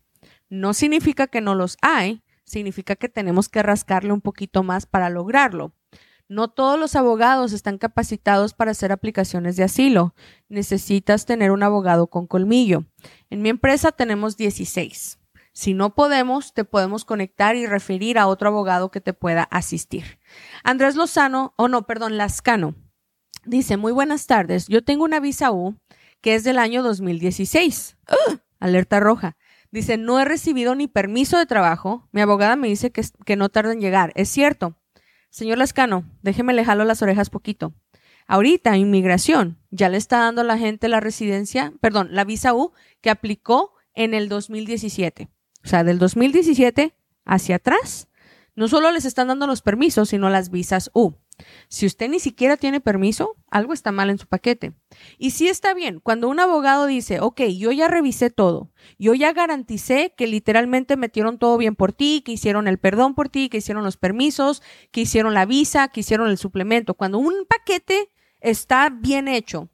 No 0.49 0.73
significa 0.73 1.27
que 1.27 1.43
no 1.43 1.55
los 1.55 1.77
hay, 1.83 2.23
significa 2.47 2.97
que 2.97 3.11
tenemos 3.11 3.51
que 3.51 3.63
rascarle 3.63 4.15
un 4.15 4.23
poquito 4.23 4.63
más 4.63 4.87
para 4.87 5.11
lograrlo. 5.11 5.75
No 6.29 6.49
todos 6.49 6.79
los 6.79 6.97
abogados 6.97 7.53
están 7.53 7.79
capacitados 7.79 8.53
para 8.53 8.73
hacer 8.73 8.91
aplicaciones 8.91 9.57
de 9.57 9.63
asilo. 9.63 10.15
Necesitas 10.49 11.25
tener 11.25 11.53
un 11.53 11.63
abogado 11.63 12.09
con 12.09 12.27
colmillo. 12.27 12.85
En 13.31 13.43
mi 13.43 13.49
empresa 13.49 13.93
tenemos 13.93 14.37
16. 14.37 15.21
Si 15.53 15.73
no 15.73 15.95
podemos, 15.95 16.53
te 16.53 16.65
podemos 16.65 17.05
conectar 17.05 17.55
y 17.57 17.67
referir 17.67 18.19
a 18.19 18.27
otro 18.27 18.49
abogado 18.49 18.91
que 18.91 19.01
te 19.01 19.15
pueda 19.15 19.45
asistir. 19.45 20.19
Andrés 20.65 20.97
Lozano, 20.97 21.55
o 21.57 21.69
no, 21.69 21.87
perdón, 21.87 22.17
Lascano, 22.17 22.75
dice, 23.45 23.77
muy 23.77 23.93
buenas 23.93 24.27
tardes. 24.27 24.67
Yo 24.67 24.85
tengo 24.85 25.05
una 25.05 25.21
visa 25.21 25.53
U 25.53 25.79
que 26.21 26.35
es 26.35 26.45
del 26.45 26.59
año 26.59 26.83
2016. 26.83 27.97
Alerta 28.59 29.01
roja. 29.01 29.37
Dice, 29.71 29.97
no 29.97 30.19
he 30.19 30.25
recibido 30.25 30.75
ni 30.75 30.89
permiso 30.89 31.39
de 31.39 31.47
trabajo. 31.47 32.09
Mi 32.11 32.21
abogada 32.21 32.57
me 32.57 32.69
dice 32.69 32.91
que, 32.91 33.03
que 33.25 33.37
no 33.37 33.49
tarda 33.49 33.73
en 33.73 33.81
llegar. 33.81 34.13
Es 34.17 34.29
cierto. 34.29 34.77
Señor 35.37 35.59
Lascano, 35.59 36.07
déjeme 36.23 36.55
le 36.55 36.65
jalo 36.65 36.87
las 36.87 37.03
orejas 37.03 37.29
poquito. 37.29 37.75
Ahorita, 38.27 38.79
inmigración, 38.79 39.59
ya 39.71 39.91
le 39.91 39.99
está 39.99 40.21
dando 40.21 40.41
a 40.41 40.45
la 40.45 40.57
gente 40.57 40.89
la 40.89 40.99
residencia, 40.99 41.75
perdón, 41.83 42.09
la 42.13 42.25
visa 42.25 42.55
U 42.55 42.73
que 43.03 43.11
aplicó 43.11 43.75
en 43.93 44.15
el 44.15 44.31
2017. 44.31 45.29
O 45.63 45.69
sea, 45.69 45.85
del 45.85 45.99
2017 45.99 46.95
hacia 47.27 47.57
atrás, 47.57 48.09
no 48.55 48.67
solo 48.67 48.91
les 48.93 49.05
están 49.05 49.29
dando 49.29 49.47
los 49.47 49.61
permisos, 49.61 50.09
sino 50.09 50.31
las 50.31 50.49
visas 50.49 50.91
U. 50.95 51.17
Si 51.69 51.87
usted 51.87 52.09
ni 52.09 52.21
siquiera 52.21 52.57
tiene 52.57 52.81
permiso, 52.81 53.37
algo 53.51 53.73
está 53.73 53.93
mal 53.93 54.11
en 54.11 54.19
su 54.19 54.27
paquete. 54.27 54.73
Y 55.19 55.33
sí 55.33 55.49
está 55.49 55.75
bien, 55.75 56.01
cuando 56.01 56.29
un 56.29 56.41
abogado 56.41 56.87
dice, 56.87 57.21
ok, 57.21 57.43
yo 57.57 57.73
ya 57.73 57.89
revisé 57.89 58.31
todo, 58.31 58.71
yo 58.99 59.15
ya 59.15 59.33
garanticé 59.33 60.15
que 60.17 60.27
literalmente 60.27 60.97
metieron 60.97 61.39
todo 61.39 61.57
bien 61.59 61.77
por 61.77 61.93
ti, 61.93 62.23
que 62.25 62.33
hicieron 62.33 62.69
el 62.69 62.79
perdón 62.79 63.15
por 63.15 63.29
ti, 63.29 63.49
que 63.49 63.59
hicieron 63.59 63.85
los 63.85 63.97
permisos, 63.97 64.63
que 64.91 65.03
hicieron 65.03 65.35
la 65.35 65.47
visa, 65.47 65.89
que 65.89 66.01
hicieron 66.01 66.29
el 66.29 66.39
suplemento. 66.39 66.95
Cuando 66.95 67.19
un 67.19 67.47
paquete 67.49 68.11
está 68.41 68.89
bien 68.91 69.29
hecho 69.29 69.69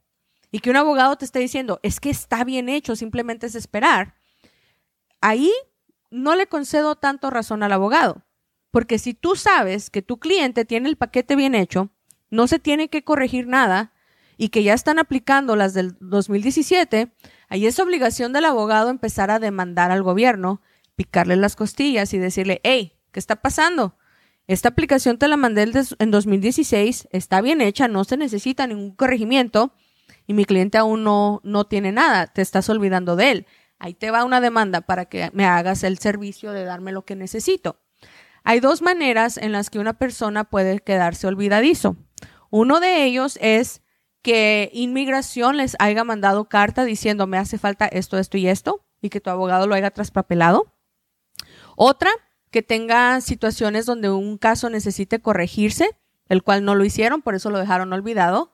y 0.51 0.59
que 0.59 0.69
un 0.69 0.75
abogado 0.75 1.15
te 1.15 1.25
está 1.25 1.39
diciendo, 1.39 1.79
es 1.83 1.99
que 1.99 2.09
está 2.09 2.43
bien 2.43 2.69
hecho, 2.69 2.95
simplemente 2.95 3.47
es 3.47 3.55
esperar, 3.55 4.15
ahí 5.21 5.51
no 6.11 6.35
le 6.35 6.47
concedo 6.47 6.95
tanto 6.95 7.29
razón 7.29 7.63
al 7.63 7.71
abogado. 7.71 8.23
Porque 8.73 8.97
si 8.97 9.13
tú 9.13 9.35
sabes 9.35 9.91
que 9.91 10.01
tu 10.01 10.17
cliente 10.17 10.65
tiene 10.65 10.89
el 10.89 10.97
paquete 10.97 11.35
bien 11.35 11.53
hecho, 11.53 11.91
no 12.31 12.47
se 12.47 12.57
tiene 12.57 12.89
que 12.89 13.03
corregir 13.03 13.45
nada 13.45 13.93
y 14.35 14.49
que 14.49 14.63
ya 14.63 14.73
están 14.73 14.97
aplicando 14.97 15.55
las 15.55 15.75
del 15.75 15.95
2017, 15.99 17.13
ahí 17.49 17.67
es 17.67 17.77
obligación 17.77 18.33
del 18.33 18.45
abogado 18.45 18.89
empezar 18.89 19.29
a 19.29 19.37
demandar 19.37 19.91
al 19.91 20.01
gobierno, 20.01 20.59
picarle 20.95 21.35
las 21.35 21.55
costillas 21.55 22.15
y 22.15 22.17
decirle, 22.17 22.61
hey, 22.63 22.97
¿qué 23.11 23.19
está 23.19 23.43
pasando? 23.43 23.95
Esta 24.47 24.69
aplicación 24.69 25.19
te 25.19 25.27
la 25.27 25.37
mandé 25.37 25.71
en 25.99 26.09
2016, 26.09 27.09
está 27.11 27.41
bien 27.41 27.61
hecha, 27.61 27.87
no 27.87 28.03
se 28.05 28.17
necesita 28.17 28.65
ningún 28.65 28.95
corregimiento 28.95 29.75
y 30.25 30.33
mi 30.33 30.45
cliente 30.45 30.79
aún 30.79 31.03
no, 31.03 31.41
no 31.43 31.65
tiene 31.65 31.91
nada, 31.91 32.25
te 32.25 32.41
estás 32.41 32.69
olvidando 32.69 33.15
de 33.15 33.29
él. 33.29 33.47
Ahí 33.77 33.93
te 33.93 34.09
va 34.09 34.25
una 34.25 34.41
demanda 34.41 34.81
para 34.81 35.05
que 35.05 35.29
me 35.31 35.45
hagas 35.45 35.83
el 35.83 35.99
servicio 35.99 36.53
de 36.53 36.63
darme 36.63 36.91
lo 36.91 37.05
que 37.05 37.15
necesito. 37.15 37.82
Hay 38.43 38.59
dos 38.59 38.81
maneras 38.81 39.37
en 39.37 39.51
las 39.51 39.69
que 39.69 39.79
una 39.79 39.93
persona 39.93 40.43
puede 40.43 40.79
quedarse 40.79 41.27
olvidadizo. 41.27 41.95
Uno 42.49 42.79
de 42.79 43.03
ellos 43.05 43.37
es 43.41 43.81
que 44.21 44.69
inmigración 44.73 45.57
les 45.57 45.75
haya 45.79 46.03
mandado 46.03 46.45
carta 46.49 46.85
diciendo 46.85 47.27
me 47.27 47.37
hace 47.37 47.57
falta 47.57 47.87
esto, 47.87 48.17
esto 48.17 48.37
y 48.37 48.47
esto 48.47 48.85
y 49.01 49.09
que 49.09 49.21
tu 49.21 49.29
abogado 49.29 49.67
lo 49.67 49.75
haya 49.75 49.91
traspapelado. 49.91 50.73
Otra, 51.75 52.09
que 52.51 52.61
tenga 52.61 53.19
situaciones 53.21 53.85
donde 53.85 54.09
un 54.09 54.37
caso 54.37 54.69
necesite 54.69 55.19
corregirse, 55.19 55.89
el 56.29 56.43
cual 56.43 56.63
no 56.63 56.75
lo 56.75 56.85
hicieron, 56.85 57.21
por 57.21 57.35
eso 57.35 57.49
lo 57.49 57.59
dejaron 57.59 57.91
olvidado. 57.91 58.53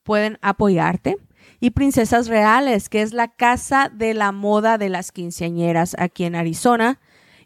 pueden 0.01 0.39
apoyarte. 0.41 1.17
Y 1.59 1.69
Princesas 1.69 2.27
Reales, 2.27 2.89
que 2.89 3.03
es 3.03 3.13
la 3.13 3.27
casa 3.27 3.91
de 3.93 4.15
la 4.15 4.31
moda 4.31 4.79
de 4.79 4.89
las 4.89 5.11
quinceañeras 5.11 5.95
aquí 5.99 6.23
en 6.23 6.33
Arizona 6.33 6.99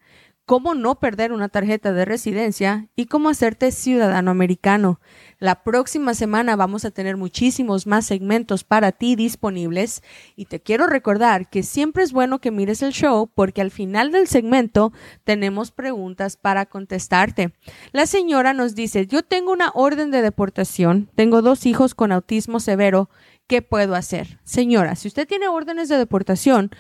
cómo 0.46 0.76
no 0.76 1.00
perder 1.00 1.32
una 1.32 1.50
tarjeta 1.50 1.94
de 1.94 2.06
residencia 2.06 2.90
y 2.96 3.06
cómo 3.06 3.30
hacerte 3.30 3.72
ciudadano 3.72 4.32
americano. 4.32 5.00
La 5.40 5.64
próxima 5.64 6.14
semana 6.14 6.56
vamos 6.56 6.86
a 6.86 6.92
tener 6.92 7.18
muchísimos 7.18 7.88
más 7.88 8.06
segmentos 8.06 8.64
para 8.64 8.92
ti 8.92 9.16
disponibles 9.16 10.04
y 10.36 10.46
te 10.46 10.62
quiero 10.62 10.88
recordar 10.88 11.50
que 11.50 11.64
siempre 11.64 12.04
es 12.04 12.12
bueno 12.12 12.40
que 12.40 12.52
mires 12.52 12.82
el 12.82 12.92
show 12.92 13.30
porque 13.34 13.62
al 13.62 13.72
final 13.72 14.12
del 14.12 14.28
segmento 14.28 14.92
tenemos 15.24 15.72
preguntas 15.72 16.38
para 16.38 16.66
contestarte. 16.66 17.54
La 17.92 18.06
señora 18.06 18.54
nos 18.54 18.76
dice, 18.76 19.08
yo 19.08 19.24
tengo 19.24 19.52
una 19.52 19.72
orden 19.74 20.12
de 20.12 20.22
deportación, 20.22 21.10
tengo 21.16 21.42
dos 21.42 21.66
hijos 21.66 21.96
con 21.96 22.12
autismo 22.12 22.60
severo, 22.60 23.10
¿qué 23.48 23.62
puedo 23.62 23.96
hacer? 23.96 24.40
Señora, 24.44 24.96
si 24.96 25.08
usted 25.08 25.28
tiene 25.28 25.48
órdenes 25.48 25.90
de 25.90 25.98
deportación, 25.98 26.72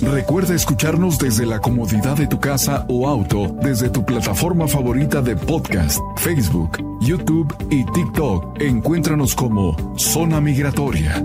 Recuerda 0.01 0.53
escucharnos 0.53 1.17
desde 1.17 1.45
la 1.45 1.59
comodidad 1.59 2.15
de 2.15 2.27
tu 2.27 2.39
casa 2.39 2.85
o 2.87 3.07
auto, 3.07 3.55
desde 3.61 3.89
tu 3.89 4.05
plataforma 4.05 4.67
favorita 4.67 5.21
de 5.21 5.35
podcast, 5.35 5.99
Facebook, 6.17 6.77
YouTube 7.01 7.53
y 7.69 7.83
TikTok. 7.91 8.61
Encuéntranos 8.61 9.35
como 9.35 9.75
Zona 9.97 10.39
Migratoria. 10.39 11.23